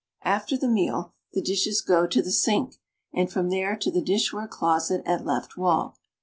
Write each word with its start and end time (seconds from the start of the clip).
After 0.23 0.57
the 0.57 0.67
meal, 0.67 1.13
the 1.33 1.43
dishes 1.43 1.81
go 1.81 2.07
to 2.07 2.23
the 2.23 2.31
sink, 2.31 2.77
and 3.13 3.31
from 3.31 3.51
there 3.51 3.75
to 3.75 3.91
the 3.91 4.01
dishware 4.01 4.47
closet 4.49 5.03
at 5.05 5.27
left 5.27 5.57
wall. 5.57 5.95